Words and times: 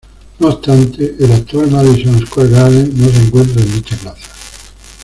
No 0.39 0.47
obstante, 0.47 1.15
el 1.19 1.31
actual 1.31 1.69
Madison 1.69 2.25
Square 2.25 2.49
Garden 2.49 2.91
no 2.95 3.07
se 3.07 3.21
encuentra 3.23 3.61
en 3.61 3.71
dicha 3.71 3.95
plaza. 3.97 4.27